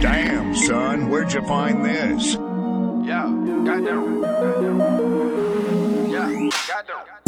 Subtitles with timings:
[0.00, 2.34] Damn, son, where'd you find this?
[3.06, 3.28] Yeah,
[3.66, 4.22] goddamn.
[4.22, 4.80] Goddamn.
[6.10, 7.20] Yeah, goddamn.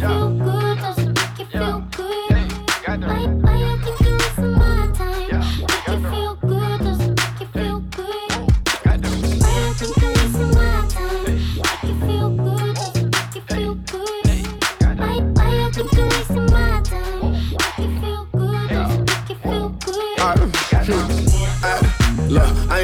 [0.00, 0.29] Yeah.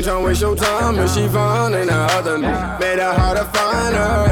[0.07, 2.47] don't waste your time but she found ain't other me.
[2.79, 4.23] Made it hard to find her.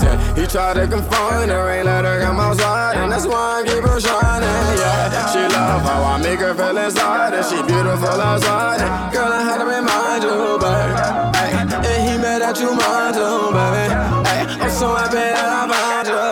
[0.00, 3.68] Shit, he tried to confine her, ain't let her come outside, and that's why I
[3.68, 4.48] keep her shining.
[4.80, 8.80] Yeah, she love how I make her feel inside, and she beautiful outside.
[9.12, 10.94] Girl, I had to remind you, baby.
[11.36, 11.52] Hey,
[11.92, 13.92] and he made that you mine too, baby.
[14.24, 16.31] Hey, I'm so happy that I found you.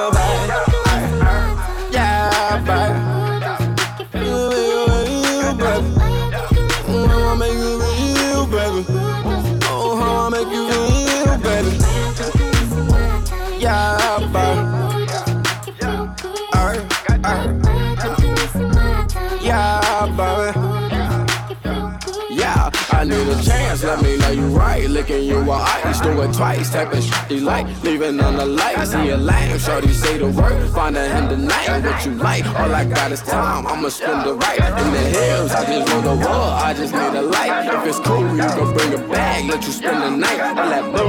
[23.31, 24.89] a chance, let me know you right.
[24.89, 26.71] Licking you on ice, do it twice.
[26.71, 28.85] Tapping shit you like, leaving on the light.
[28.87, 30.71] See a lame, shorty say the word.
[30.71, 32.45] Finding him tonight, what you like.
[32.47, 34.59] All I got is time, I'ma spend the right.
[34.59, 37.75] In the hills, I just want the wall, I just need a light.
[37.75, 40.41] If it's cool, you can bring a bag, let you spend the night.
[40.41, 41.09] I that boo,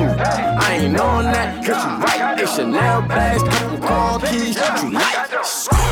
[0.66, 2.39] I ain't on that, cause you right.
[2.39, 5.91] It's Chanel bags, couple car keys, you like.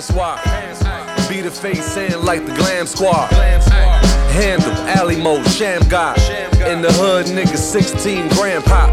[0.00, 1.28] Speaking Francois.
[1.28, 3.30] Be the face in like the glam squad.
[4.32, 6.18] Handle, alley mode, sham god.
[6.66, 8.90] In the hood, nigga, 16 grand pop.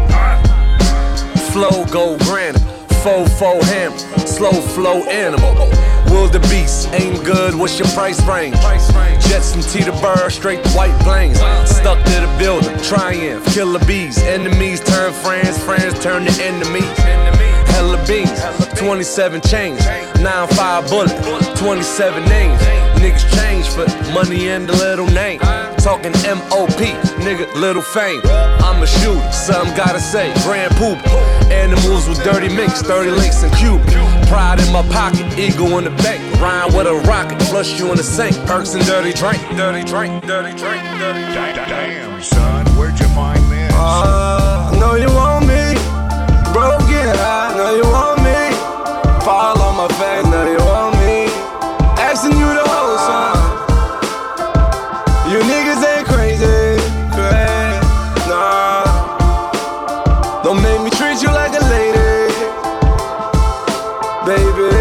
[1.52, 2.60] Flow, go granite.
[3.02, 5.52] Fo fo ham, slow flow animal.
[6.06, 8.54] Wildebeest, aim good, what's your price range?
[9.26, 11.38] Jets from Teterboro, straight to white plains.
[11.68, 14.18] Stuck to the building, triumph, killer bees.
[14.18, 17.21] Enemies turn friends, friends turn to enemies.
[17.72, 18.30] Hella beans,
[18.76, 19.80] 27 chains,
[20.20, 22.60] 9-5 bullet, 27 names.
[23.00, 25.40] Niggas change for money and a little name.
[25.78, 26.78] Talking MOP,
[27.24, 28.20] nigga, little fame.
[28.62, 30.32] I'm a shooter, something gotta say.
[30.44, 30.98] Grand poop,
[31.50, 33.82] animals with dirty mix, 30 links and cube.
[34.28, 36.20] Pride in my pocket, eagle in the bank.
[36.40, 38.36] Rhyme with a rocket, flush you in the sink.
[38.46, 41.56] Perks and dirty drink, dirty drink, dirty drink, dirty drink.
[41.56, 43.72] Damn, son, where'd you find this?
[43.74, 45.08] Uh, I know you.
[45.08, 45.41] Broken,
[47.62, 48.50] I know you want me.
[49.24, 51.30] Fall on my face, know you want me.
[51.94, 53.38] Asking you the whole song.
[55.30, 56.82] You niggas ain't crazy,
[57.14, 57.78] crazy,
[58.26, 58.82] nah.
[60.42, 62.34] Don't make me treat you like a lady,
[64.26, 64.74] baby.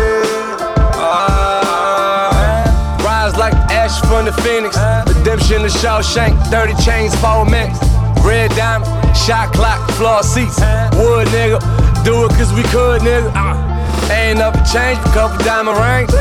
[0.97, 2.65] Ah.
[3.05, 4.75] Rise like ash from the phoenix.
[5.05, 7.77] Redemption of Shawshank, 30 chains, four mix.
[8.25, 10.59] Red diamond, shot clock, floor seats.
[10.97, 11.61] Wood nigga,
[12.03, 13.31] do it cause we could nigga.
[13.35, 13.55] Uh,
[14.11, 16.11] ain't nothing changed, a couple diamond rings.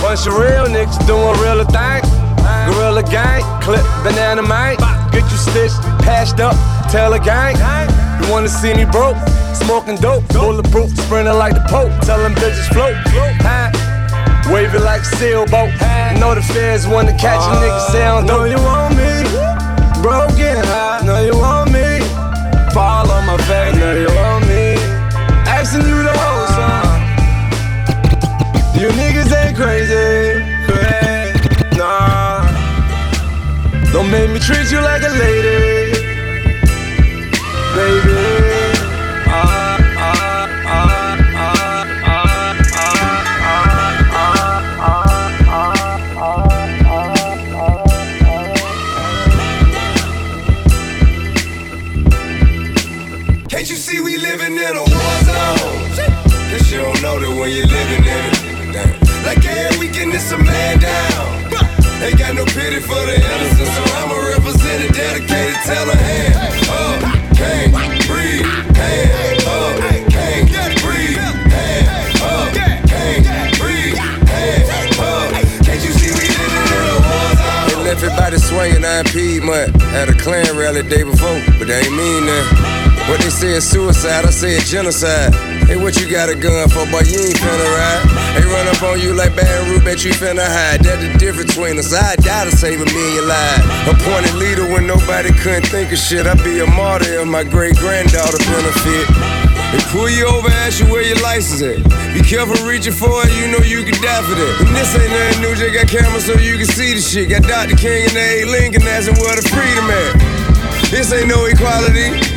[0.00, 2.08] Bunch of real niggas doing real things.
[2.66, 4.76] Gorilla gang, clip banana man.
[5.12, 6.56] Get you stitched, patched up,
[6.90, 7.56] tell a gang.
[8.22, 9.16] You wanna see me broke?
[9.54, 11.92] Smoking dope, bulletproof, sprinting like the Pope.
[12.06, 12.96] Tell them bitches float.
[13.44, 13.70] Huh?
[14.52, 15.70] Wave it like a sailboat.
[16.18, 18.50] Know the feds wanna catch a nigga sound Know dope.
[18.50, 21.04] you want me, broken heart.
[21.04, 21.59] Know you want
[29.60, 30.40] crazy.
[31.76, 32.40] Nah,
[33.92, 35.92] don't make me treat you like a lady,
[37.76, 38.20] baby.
[53.50, 55.68] Can't you see we living in a war zone?
[56.50, 58.49] Cause you don't know that when you're living in it
[59.30, 61.54] like every weekend it's a man down.
[62.02, 65.54] Ain't got no pity for the innocent, so I'm a representative dedicated.
[65.62, 66.34] Tell her hand
[66.66, 66.98] up,
[67.38, 67.70] can't
[68.10, 68.42] breathe.
[68.74, 71.22] Hand up, uh, can't breathe.
[71.46, 71.86] Hand
[72.26, 73.94] up, uh, can't breathe.
[73.94, 75.30] Hand up.
[75.62, 79.80] Can't you see in a everybody swinging on Piedmont.
[79.94, 83.06] Had a Klan rally day before, but they ain't mean that.
[83.08, 85.59] What they say is suicide, I say genocide.
[85.70, 87.06] Hey, what you got a gun for, boy?
[87.06, 88.02] You ain't finna ride.
[88.34, 90.82] They run up on you like Baton Rouge, bet you finna hide.
[90.82, 91.94] That's the difference between us.
[91.94, 93.62] I die to save a million lives.
[93.86, 96.26] Appointed leader when nobody couldn't think of shit.
[96.26, 99.06] I'd be a martyr if my great granddaughter benefit.
[99.70, 101.78] They pull you over, ask you where your license at.
[102.18, 104.66] Be careful reaching for it, you know you can die for that.
[104.66, 107.30] And this ain't nothing new, just got cameras so you can see the shit.
[107.30, 107.78] Got Dr.
[107.78, 108.42] King and A.
[108.42, 110.18] Lincoln asking where the freedom at.
[110.90, 112.29] This ain't no equality.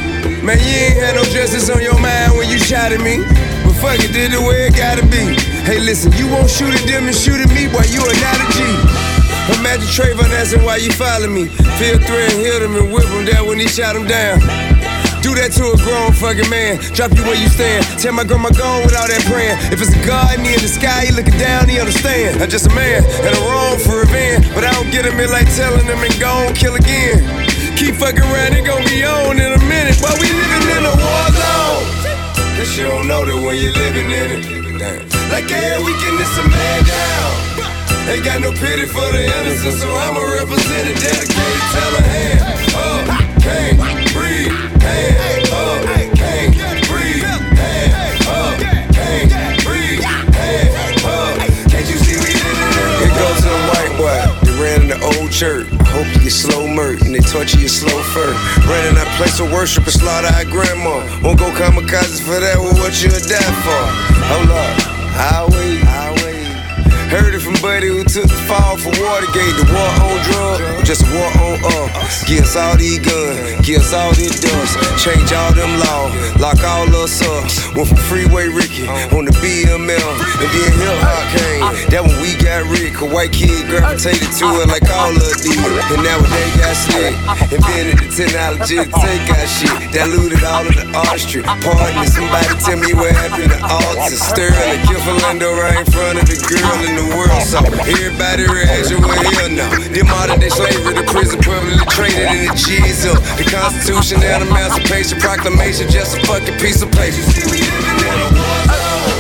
[0.43, 3.23] Man, you ain't had no justice on your mind when you shot at me.
[3.63, 5.39] But fuck it, did the way it gotta be.
[5.63, 8.43] Hey, listen, you won't shoot at them and shoot at me, boy, you are not
[8.43, 8.59] a G.
[9.55, 11.47] Imagine Trayvon asking why you follow me.
[11.79, 14.43] Feel threat and hit him and whip him down when he shot him down.
[15.23, 16.75] Do that to a grown fucking man.
[16.91, 17.87] Drop you where you stand.
[17.95, 19.55] Tell my grandma gone without that praying.
[19.71, 22.43] If it's a God and he in the sky, he looking down, he understand.
[22.43, 24.51] I'm just a man and a wrong for revenge.
[24.51, 27.23] But I don't get him in like telling him and go kill again.
[27.77, 29.97] Keep fucking around, it gon' be on in a minute.
[30.01, 31.85] While we living in a war zone.
[32.57, 34.43] Guess you don't know that when you're living in it.
[35.31, 37.53] Like every weekend, it's a man down.
[38.09, 41.63] Ain't got no pity for the innocent, so I'm a representative dedicated.
[41.73, 42.41] Tell her hand
[42.75, 43.82] uh, up, can't
[55.41, 58.31] I hope you get slow murk and they torture you slow fur.
[58.69, 61.01] Ran in that place of worship and slaughter our grandma.
[61.23, 62.55] Won't go kamikazes for that.
[62.55, 63.83] Well, what you a die for?
[64.29, 64.77] Hold up.
[65.17, 65.92] Highway, highway.
[67.13, 69.53] Heard it from Buddy who took the fall for Watergate.
[69.53, 72.25] The war on drugs, just a war on us.
[72.25, 74.73] Give us all these guns, give us all this dust.
[74.97, 76.09] Change all them laws,
[76.41, 77.45] lock all us up.
[77.77, 80.09] Went from Freeway Ricky on the BML,
[80.41, 81.61] and then hip hop came.
[81.93, 85.53] That when we got rich, a white kid gravitated to it like all of did.
[85.93, 87.13] And now they got slick,
[87.53, 89.69] invented the technology take out shit.
[89.93, 91.45] Diluted all of the artistry.
[91.45, 94.17] Pardon me, somebody tell me what happened to Alton.
[94.17, 97.43] Sterling, kill Philando right in front of the girl in the world.
[97.43, 99.67] So everybody reaction, well, hell no.
[99.91, 103.19] Them modern day slavery, the prison publicly traded in the G's up.
[103.35, 107.19] The Constitution and Emancipation Proclamation, just a fucking piece of paper.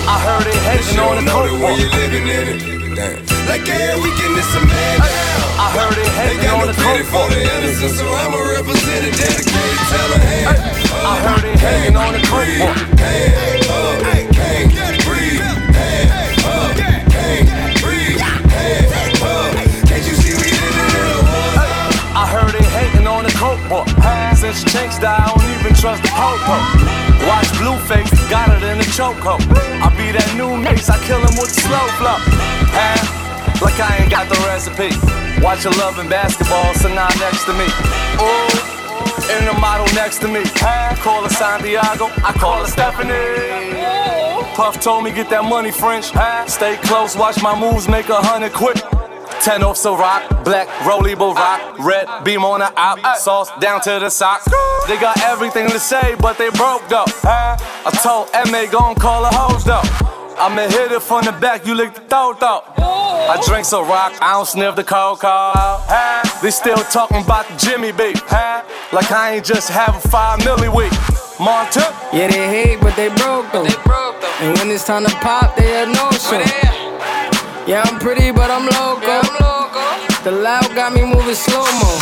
[0.05, 2.59] I heard it hating on the the coke way you living in it.
[2.95, 3.25] Damn.
[3.49, 5.43] Like every weekend it's a man down.
[5.57, 9.79] I heard it hating on the coke for the innocent, so I'm a representative dedicated.
[9.89, 12.77] Tell her, hey, I heard it hating on the coke up,
[13.69, 15.41] uh, can't breathe.
[15.41, 17.62] Up, can't uh,
[24.53, 26.53] Since Chinx died, I don't even trust the popo.
[27.25, 29.41] Watch Blueface, got it in the chokehold.
[29.81, 32.21] I be that new mace, I kill him with the slow flow.
[32.69, 33.01] Huh?
[33.65, 34.93] Like I ain't got the recipe.
[35.41, 37.65] Watch your love loving basketball, so now next to me.
[38.21, 38.53] Ooh,
[39.33, 40.45] in the model next to me.
[40.61, 40.93] Huh?
[41.01, 43.73] Call her Santiago, I call her Stephanie.
[44.53, 46.11] Puff told me get that money French.
[46.11, 46.45] Huh?
[46.45, 48.77] Stay close, watch my moves, make a hundred quick.
[49.43, 53.99] Ten off so rock, black rolly rock, red beam on the op, sauce down to
[53.99, 54.45] the socks.
[54.87, 57.03] They got everything to say, but they broke though.
[57.25, 59.81] I told MA gon' call a hoes though.
[60.39, 62.63] I'ma hit it from the back, you lick the throat though.
[62.77, 65.51] I drink so rock, I don't sniff the cocoa.
[66.41, 70.93] They still talking about the Jimmy beat, like I ain't just having five milli week.
[71.37, 71.81] Monte,
[72.15, 73.65] Yeah, they hate, but they broke though.
[74.39, 76.71] And when it's time to pop, they had no show.
[77.65, 79.21] Yeah, I'm pretty, but I'm loco.
[80.23, 81.97] The loud got me moving slow mo.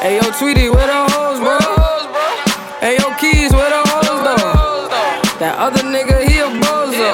[0.00, 1.58] Hey, yo, Tweety, where the hoes, bro?
[2.78, 4.88] Hey, yo, Keys, where the hoes, though?
[5.40, 7.10] That other nigga, he a bozo.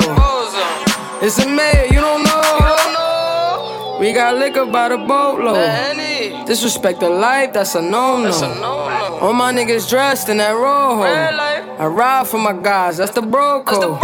[1.23, 3.97] It's a mayor, you don't know.
[3.99, 6.47] We got liquor by the boatload.
[6.47, 9.19] Disrespect the life, that's a no no.
[9.23, 11.03] All my niggas dressed in that rojo.
[11.03, 14.01] I ride for my guys, that's the bro code.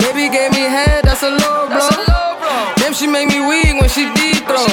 [0.00, 2.29] Baby gave me head, that's a low blow.
[2.76, 4.66] Damn, she make me weak when she deep throw.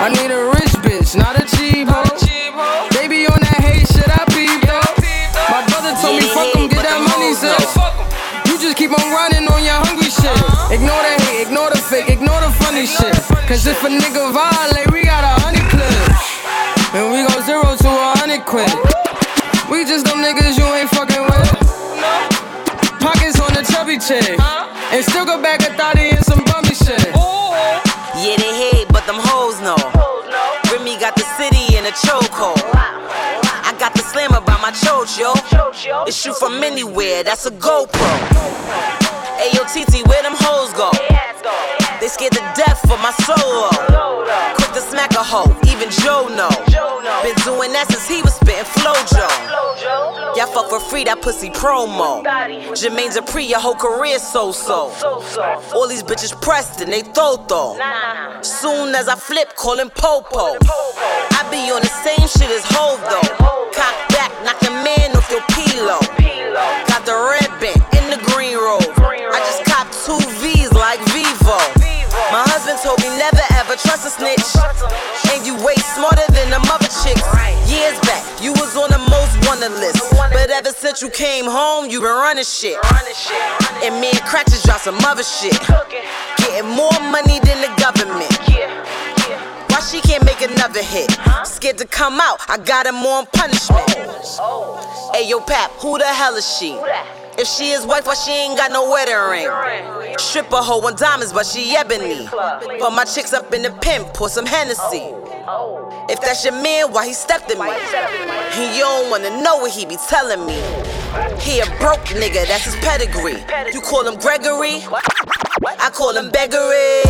[0.00, 2.06] I need a rich bitch, not a cheap hoe.
[2.94, 4.94] Baby on that hate shit, I peep though.
[5.50, 7.74] My brother told me fuck him, get that money, sis.
[8.46, 10.30] You just keep on running on your hungry shit.
[10.70, 13.14] Ignore the hate, ignore the fake, ignore the funny shit.
[13.50, 16.22] Cause if a nigga violate, we got a hundred clips.
[16.94, 18.70] And we go zero to a hundred quid.
[19.66, 21.50] We just them niggas you ain't fucking with.
[23.02, 24.38] Pockets on the chubby chick.
[24.92, 26.19] And still go back a thotty
[29.76, 29.90] know.
[30.72, 32.58] Remy got the city in a chokehold.
[32.74, 35.34] I got the slammer by my choach, yo.
[36.06, 38.10] It shoot from anywhere, that's a GoPro.
[39.40, 40.90] Ayo, TT, where them hoes go?
[42.00, 43.68] They scared to death for my solo.
[44.56, 45.48] Quick to smack a hoe,
[45.80, 46.50] even Joe know.
[47.24, 49.24] Been doing that since he was spitting flojo.
[50.36, 52.22] Y'all fuck for free, that pussy promo.
[52.76, 54.92] Jermaine Dupri, your whole career so so.
[55.74, 57.76] All these bitches pressed and they though
[58.42, 60.58] Soon as I flip, call him Popo.
[60.60, 63.28] I be on the same shit as Hove though.
[63.72, 66.00] Cock back, knock your man off your pillow.
[66.88, 68.84] Got the red band in the green robe.
[69.00, 71.56] I just copped two V's like Vivo.
[72.30, 74.44] My husband told me never ever trust a snitch.
[75.50, 77.26] You way smarter than the mother chicks.
[77.66, 79.98] Years back, you was on the most wanted list.
[80.14, 82.78] But ever since you came home, you been running shit.
[83.82, 85.58] And me and just dropped some other shit.
[86.38, 88.30] Getting more money than the government.
[89.70, 91.10] Why she can't make another hit?
[91.42, 93.90] Scared to come out, I got him on punishment.
[95.12, 96.78] Hey yo, Pap, who the hell is she?
[97.38, 100.16] If she is wife, why she ain't got no wedding ring?
[100.18, 102.28] Strip a hoe on diamonds, but she ebony.
[102.30, 105.12] But my chicks up in the pimp, pour some Hennessy.
[106.08, 107.66] If that's your man, why he stepped in me?
[107.68, 110.60] And you don't wanna know what he be telling me.
[111.40, 113.42] He a broke nigga, that's his pedigree.
[113.72, 114.82] You call him Gregory?
[115.62, 117.02] I call him Beggery.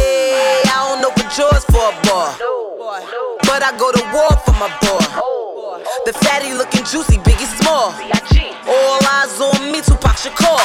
[0.66, 2.34] I don't open drawers for a bar.
[3.42, 5.29] But I go to war for my boy.
[6.06, 7.90] The fatty looking juicy, biggie small.
[8.70, 10.62] All eyes on me, Tupac Shakur.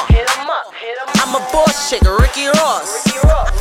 [1.17, 3.09] I'm a boss chick, Ricky Ross.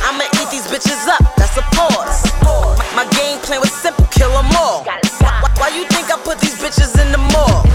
[0.05, 2.21] I'ma eat these bitches up, that's a pause.
[2.45, 4.85] My, my game plan was simple, kill 'em all.
[5.57, 7.65] Why, you think I put these bitches in the mall?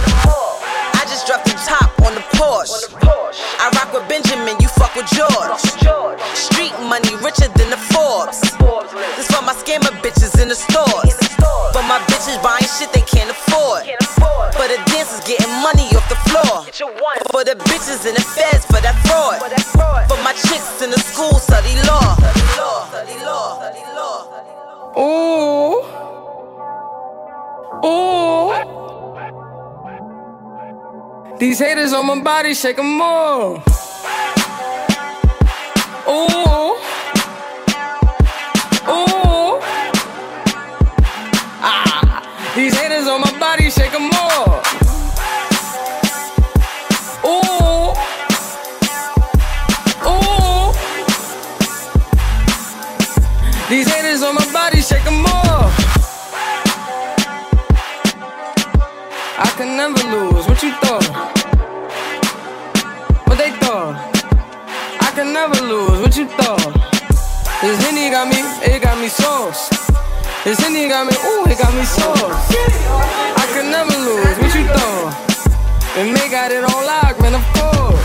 [0.94, 2.94] I just dropped the top on the Porsche.
[3.58, 5.58] I rock with Benjamin, you fuck with George.
[6.38, 8.50] Street money richer than the Forbes.
[10.80, 10.89] down
[16.80, 17.20] you want.
[17.30, 19.38] For the bitches and the feds, for that fraud.
[20.08, 22.16] For, my chicks in the school, study law.
[22.16, 23.12] Study
[23.94, 24.24] law.
[24.98, 25.84] Ooh.
[27.86, 28.52] Ooh.
[31.38, 33.62] These haters on my body, shake them all.
[36.08, 36.76] Ooh.
[38.88, 39.60] Ooh.
[41.62, 42.52] Ah.
[42.56, 44.69] These haters on my body, shake them all.
[53.70, 55.70] These haters on my body, shake them off.
[59.38, 60.44] I can never lose.
[60.48, 61.06] What you thought?
[63.28, 63.94] What they thought?
[65.00, 66.00] I can never lose.
[66.00, 66.74] What you thought?
[67.62, 69.68] This Henny got me, it got me sauce.
[70.42, 72.18] This Henny got me, ooh, it got me sauce.
[73.38, 74.36] I can never lose.
[74.42, 75.14] What you thought?
[75.94, 77.99] And they got it on lock, man, of course.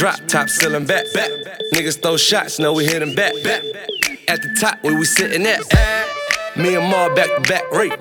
[0.00, 1.28] Drop, top ceiling back, back.
[1.74, 3.62] Niggas throw shots, know we hit 'em back, back.
[4.28, 5.60] At the top where we sitting at.
[5.74, 6.04] Eh?
[6.56, 7.92] Me and Ma back to back rate.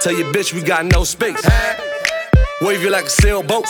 [0.00, 1.44] Tell your bitch we got no space.
[1.44, 1.74] Eh?
[2.62, 3.66] Wave you like a sailboat.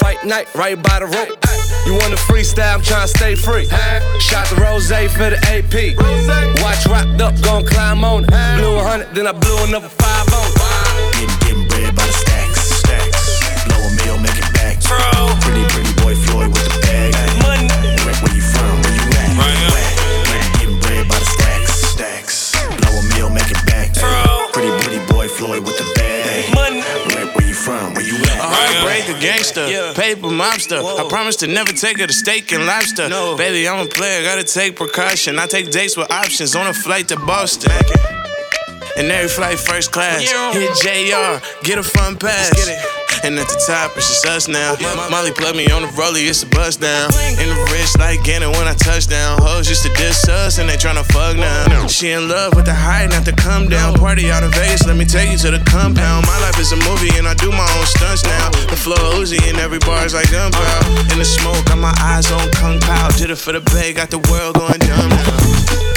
[0.00, 1.38] Fight night right by the rope.
[1.86, 3.68] You want the freestyle, I'm tryna stay free.
[3.70, 4.18] Eh?
[4.18, 5.94] Shot the rose for the AP.
[6.64, 8.30] Watch rocked up, gon' climb on it.
[8.58, 10.47] Blew a hundred, then I blew another five on
[29.20, 30.80] gangster, paper mobster.
[30.82, 33.08] I promise to never take her to steak and lobster.
[33.08, 33.36] No.
[33.36, 35.38] Baby, I'm a player, gotta take precaution.
[35.38, 37.72] I take dates with options on a flight to Boston.
[38.96, 40.22] And every flight first class.
[40.22, 40.52] Yeah.
[40.52, 42.97] Hit JR, get a front pass.
[43.24, 44.76] And at the top, it's just us now.
[45.10, 47.10] Molly plug me on the rollie, it's a bust down.
[47.38, 49.38] In the wrist like Gannon when I touch down.
[49.42, 51.86] Hoes used to diss us and they tryna fuck now.
[51.86, 53.94] She in love with the high, not the come down.
[53.94, 56.26] Party out of Vegas, let me take you to the compound.
[56.26, 58.50] My life is a movie and I do my own stunts now.
[58.70, 61.12] The floor Uzi and every bar's like gunpowder.
[61.12, 63.10] In the smoke, got my eyes on Kung Pao.
[63.18, 65.87] Did it for the bay, got the world going dumb now.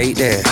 [0.00, 0.49] Okay, well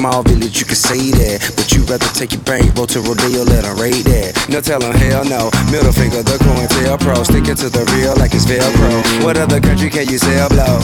[0.00, 1.44] small village you can say that.
[1.60, 4.32] But you rather take your bankroll to Rodeo, let 'em rate that.
[4.48, 5.52] No tell 'em hell no.
[5.68, 7.22] Middle finger, the coin tail pro.
[7.22, 8.92] Sticking to the real like it's Velcro.
[9.24, 10.80] What other country can you sell blow?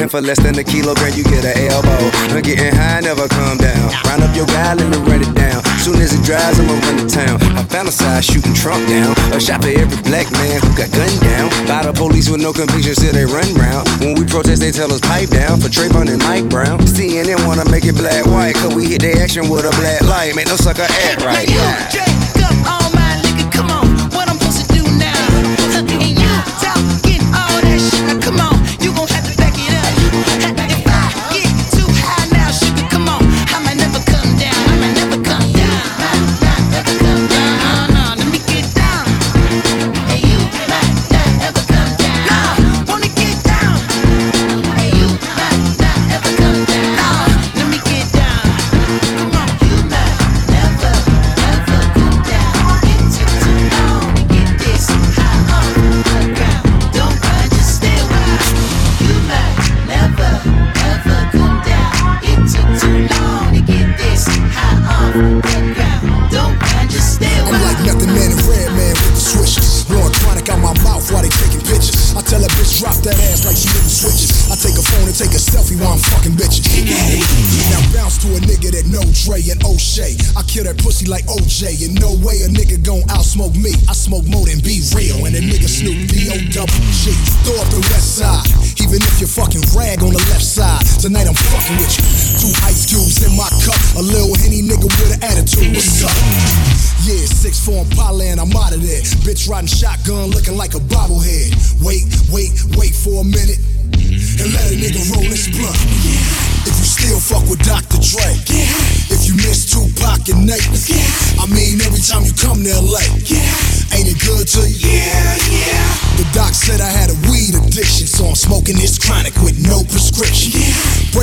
[0.00, 2.00] And for less than a kilogram, you get an elbow.
[2.32, 3.86] I'm getting high, never come down.
[4.08, 5.60] Round up your guy, let me run it down.
[5.84, 7.36] Soon as it dries, I'ma run to town.
[7.60, 9.12] I fantasize shooting Trump down.
[9.36, 11.48] A shot for every black man who got gunned down.
[11.68, 13.84] By the police with no conviction, still they run round.
[14.00, 16.80] When we protest, they tell us pipe down for Trayvon and Mike Brown.
[16.86, 20.34] CNN wanna make it black white, cause we hit the action with a black light.
[20.34, 21.48] Make no sucker act right.
[21.48, 22.09] Now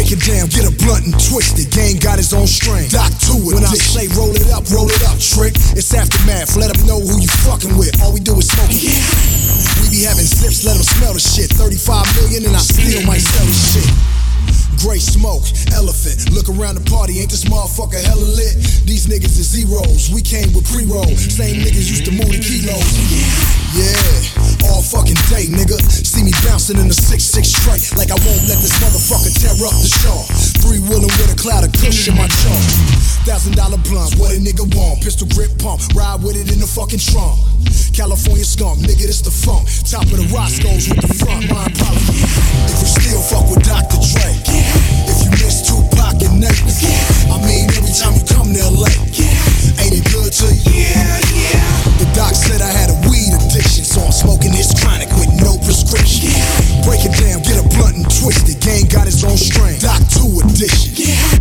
[0.07, 1.67] Break it down, get a blunt and twist it.
[1.67, 2.87] Gang got his own strain.
[2.87, 3.59] Doc to it.
[3.59, 5.51] When I say roll it up, roll it up, trick.
[5.75, 6.55] It's aftermath.
[6.55, 7.91] Let them know who you fucking with.
[7.99, 8.87] All we do is smoke it.
[9.83, 11.51] We be having zips, let them smell the shit.
[11.51, 14.26] 35 million and I still might sell the shit.
[14.77, 16.29] Gray smoke, elephant.
[16.29, 18.55] Look around the party, ain't this motherfucker hella lit?
[18.85, 20.13] These niggas is zeros.
[20.13, 21.09] We came with pre-roll.
[21.17, 22.85] Same niggas used to move the kilos.
[23.75, 25.75] Yeah, all fucking day, nigga.
[25.81, 27.83] See me bouncing in the 6-6 straight.
[27.97, 30.21] Like I won't let this motherfucker tear up the shaw.
[30.61, 32.61] Three wheeling with a cloud of kush in my jaw.
[33.27, 35.03] Thousand dollar blunts, what a nigga want.
[35.03, 37.35] Pistol grip pump, ride with it in the fucking trunk.
[37.91, 39.67] California skunk, nigga, this the funk.
[39.83, 42.23] Top of the Roscoe's with the front line policy.
[42.23, 43.99] If you still fuck with Dr.
[43.99, 44.31] Dre,
[46.37, 49.81] And Nate, I mean, every time you come to LA, yeah.
[49.81, 50.85] ain't it good to you?
[50.85, 51.65] Yeah, yeah.
[51.97, 55.57] The doc said I had a weed addiction, so I'm smoking this chronic with no
[55.65, 56.29] prescription.
[56.85, 58.61] Break it down, get a blunt and twist it.
[58.61, 59.79] Gang got its own strain.
[59.81, 60.93] Doc 2 edition.
[60.93, 61.36] Can't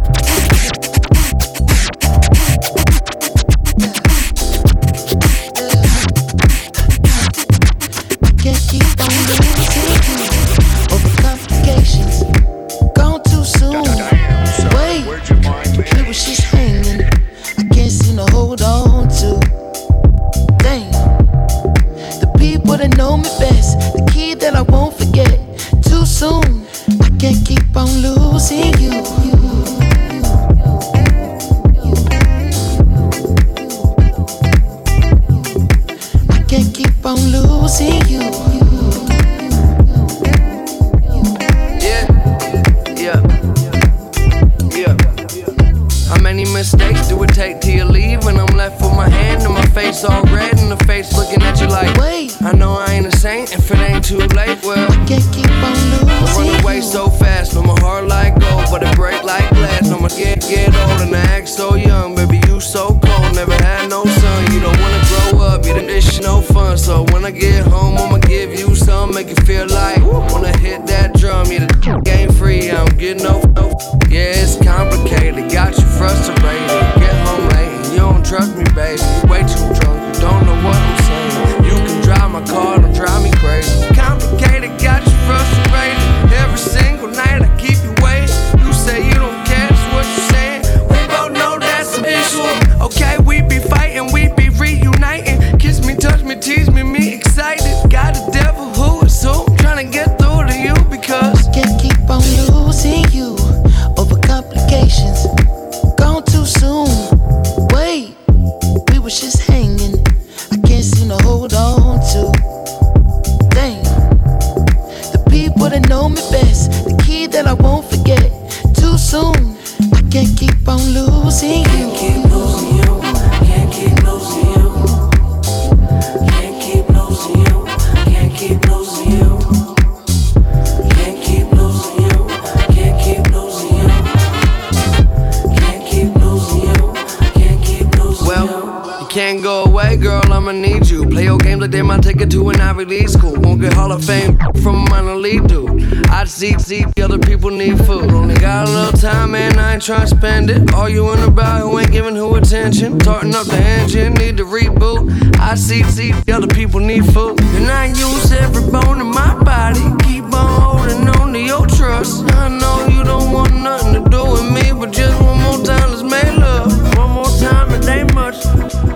[149.86, 150.74] try to spend it.
[150.74, 152.98] All you in about who ain't giving who attention.
[152.98, 155.38] Tarting up the engine, need to reboot.
[155.38, 157.40] I see the other people need food.
[157.54, 159.86] And I use every bone in my body.
[160.02, 162.24] Keep on holding on to your trust.
[162.34, 165.88] I know you don't want nothing to do with me, but just one more time,
[165.90, 166.66] let's make love.
[166.98, 168.44] One more time, it ain't much.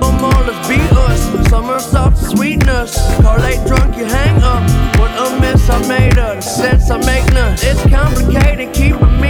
[0.02, 1.50] One more, let's be us.
[1.50, 2.98] Somersault sweetness.
[3.38, 4.62] late drunk, you hang up.
[4.98, 6.42] What a mess I made of.
[6.42, 7.54] Sense I make none.
[7.62, 9.29] It's complicated keeping me.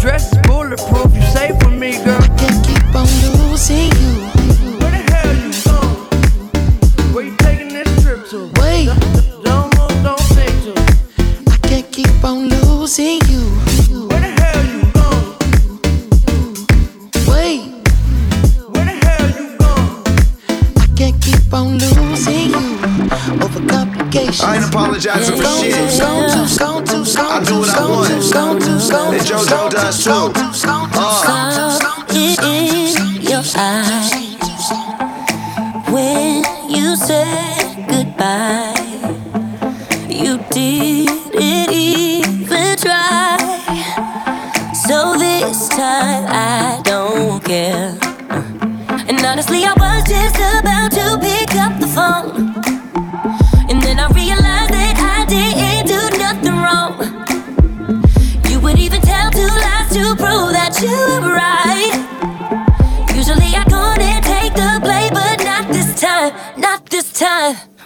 [0.00, 0.29] dress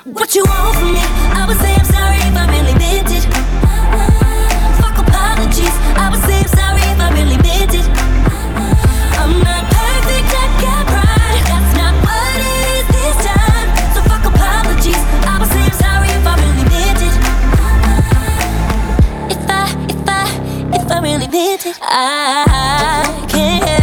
[0.05, 1.01] What you want from me?
[1.01, 3.25] I would say I'm sorry if I really meant it.
[4.77, 5.73] Fuck apologies.
[5.97, 7.89] I would say I'm sorry if I really meant it.
[9.17, 10.29] I'm not perfect.
[10.29, 11.45] I got pride.
[11.49, 13.69] That's not what it is this time.
[13.97, 15.01] So fuck apologies.
[15.25, 17.17] I would say I'm sorry if I really meant it.
[19.33, 20.29] If I, if I,
[20.85, 23.74] if I really meant it, I can't.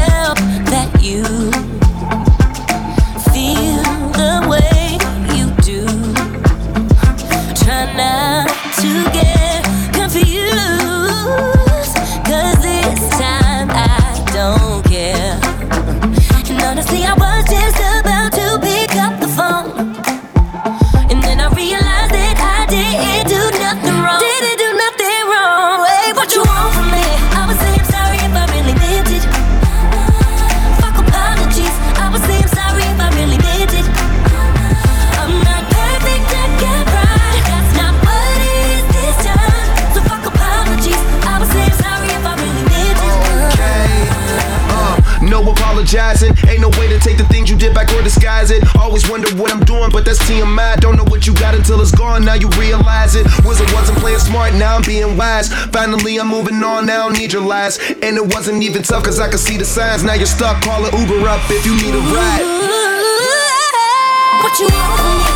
[48.92, 50.76] Always wonder what I'm doing, but that's TMI.
[50.82, 52.26] Don't know what you got until it's gone.
[52.26, 53.26] Now you realize it.
[53.46, 55.48] Was it wasn't playing smart, now I'm being wise.
[55.72, 57.80] Finally, I'm moving on, now I don't need your lies.
[57.80, 60.04] And it wasn't even tough, cause I could see the signs.
[60.04, 62.44] Now you're stuck, call an Uber up if you need a ride.
[64.44, 65.31] What you want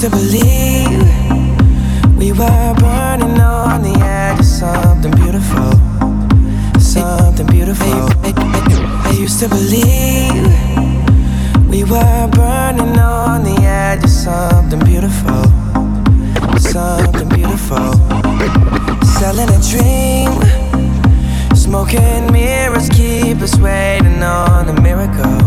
[0.00, 1.04] used to believe
[2.16, 5.72] we were burning on the edge of something beautiful,
[6.80, 8.08] something beautiful.
[8.24, 10.46] I used to believe
[11.68, 15.44] we were burning on the edge of something beautiful,
[16.58, 17.92] something beautiful.
[19.04, 20.32] Selling a dream,
[21.54, 25.39] smoking mirrors keep us waiting on a miracle,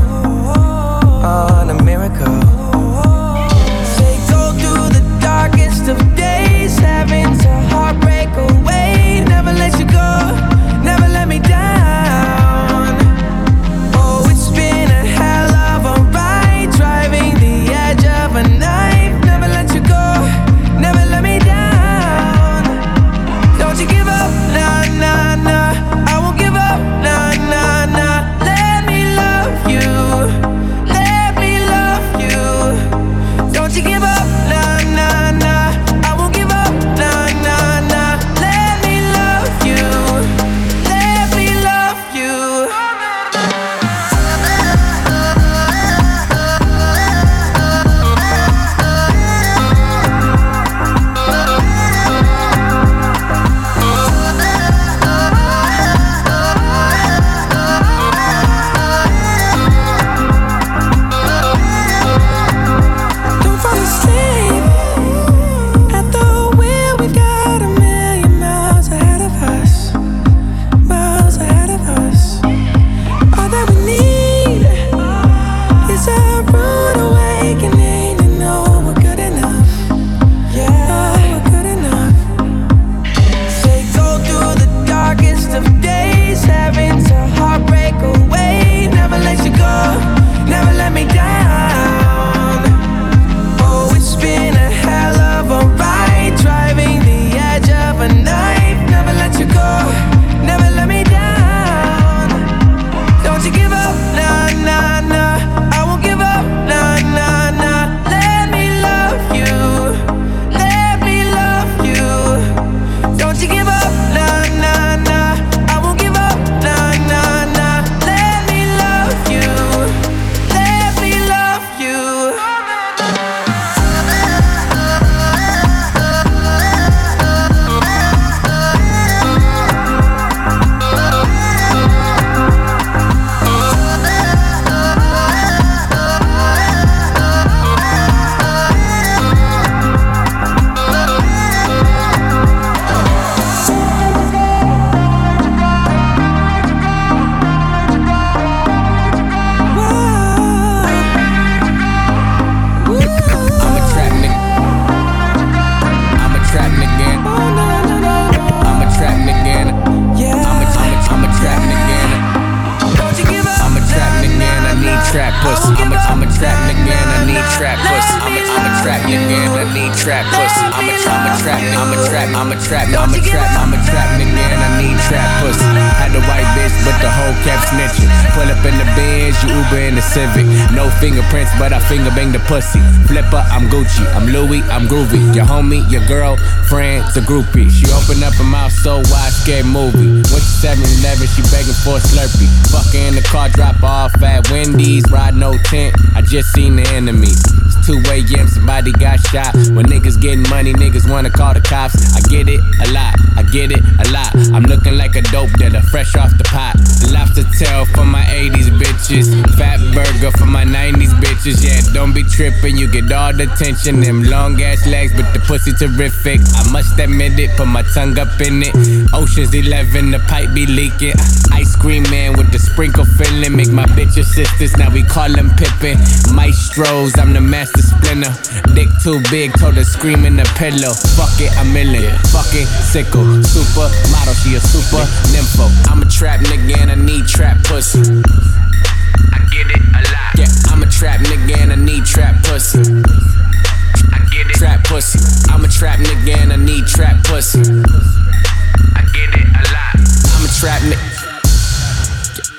[181.04, 182.80] fingerprints, but I finger bang the pussy.
[183.12, 184.08] Flipper, I'm Gucci.
[184.16, 185.20] I'm Louis, I'm groovy.
[185.36, 186.38] Your homie, your girl,
[186.72, 187.68] friend, the groupie.
[187.68, 190.24] She opened up her mouth so wide, scared movie.
[190.32, 192.48] Went to 7 Eleven, she begging for a Slurpee.
[192.72, 195.04] Fuck in the car, drop off at Wendy's.
[195.12, 197.36] Ride no tent, I just seen the enemy.
[197.68, 199.54] It's 2 a.m., somebody got shot.
[199.76, 202.16] When niggas getting money, niggas wanna call the cops.
[202.16, 203.20] I get it a lot,
[203.54, 204.34] get it a lot.
[204.52, 206.74] I'm looking like a dope dealer, fresh off the pot.
[207.14, 209.30] Lobster tail for my 80s bitches.
[209.56, 211.62] Fat burger for my 90s bitches.
[211.62, 214.02] Yeah, don't be tripping, you get all the attention.
[214.02, 216.42] Them long ass legs, but the pussy terrific.
[216.56, 218.74] I must admit it, put my tongue up in it.
[219.14, 221.14] Ocean's 11, the pipe be leaking.
[221.54, 223.56] Ice cream man with the sprinkle filling.
[223.56, 226.02] Make my bitches sisters, now we call them Pippin.
[226.34, 228.34] Maestros, I'm the master splinter.
[228.74, 230.98] Dick too big, told her scream in the pillow.
[231.14, 232.10] Fuck it, I'm illin'.
[232.34, 233.43] Fuck it, sickle.
[233.44, 235.70] Super model, she a super nympho.
[235.88, 238.00] I'm a trap nigga and I need trap pussy.
[238.00, 240.34] I get it a lot.
[240.36, 242.80] Yeah, I'm a trap nigga and I need trap pussy.
[242.80, 244.56] I get it.
[244.56, 245.20] Trap pussy.
[245.52, 247.60] I'm a trap nigga and I need trap pussy.
[247.60, 249.96] I get it a lot.
[250.34, 251.00] I'm a trap nigga.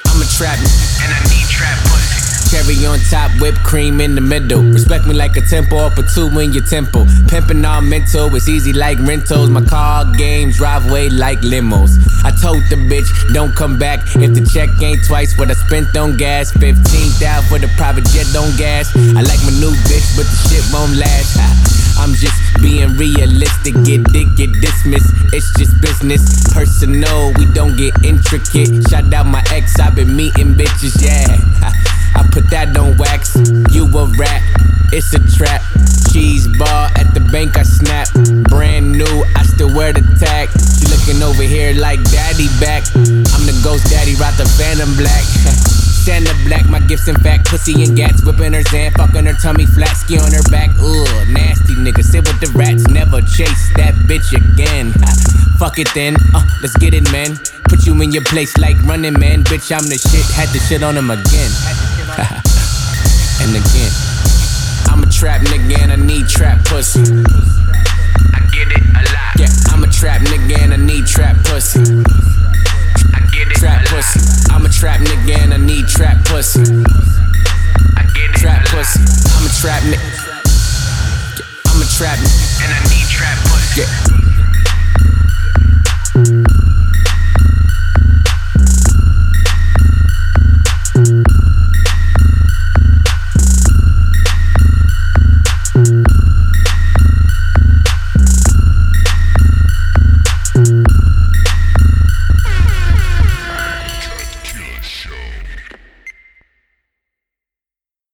[0.07, 2.14] I'm a trap nigga and I need trap pussy.
[2.55, 4.63] Cherry on top, whipped cream in the middle.
[4.63, 7.05] Respect me like a temple, up a two in your temple.
[7.27, 9.51] Pimpin' all mental, it's easy like rentals.
[9.51, 11.99] My car games drive away like limos.
[12.23, 15.97] I told the bitch, don't come back if the check ain't twice what I spent
[15.97, 16.53] on gas.
[16.53, 16.79] 15
[17.19, 18.95] down for the private jet on gas.
[18.95, 21.35] I like my new bitch, but the shit won't last.
[21.99, 23.75] I'm just being realistic.
[23.83, 25.11] Get dick, get dismissed.
[25.33, 26.23] It's just business.
[26.55, 28.87] Personal, we don't get intricate.
[28.89, 31.73] Shout out my ex, I've been meeting bitches, yeah.
[34.95, 35.61] it's a trap.
[36.15, 38.07] Cheese bar at the bank, I snap.
[38.47, 40.47] Brand new, I still wear the tag.
[40.79, 42.87] She looking over here like daddy back.
[43.35, 45.27] I'm the ghost daddy, rock the phantom black.
[46.07, 49.67] Santa black, my gifts in fact, pussy and gats, whipping her Zan, fucking her tummy
[49.67, 50.71] flat, ski on her back.
[50.79, 54.93] Ugh, nasty nigga, sit with the rats, never chase that bitch again.
[55.59, 57.35] Fuck it then, uh, let's get it, man.
[57.67, 59.75] Put you in your place like running man, bitch.
[59.75, 61.51] I'm the shit, had to shit on him again.
[63.43, 64.14] and again,
[65.25, 67.01] trap nigga and I need trap pussy.
[67.01, 69.41] I get it a lot.
[69.41, 71.81] Yeah, I'm a trap nigga and I need trap pussy.
[71.81, 74.21] I get it trap pussy.
[74.53, 76.61] I'm a trap nigga and I need trap pussy.
[76.61, 79.01] I get it trap pussy.
[79.33, 80.05] I'm a trap nigga.
[81.73, 83.81] I'm a trap nigga and I need trap pussy.
[83.81, 84.24] Yeah.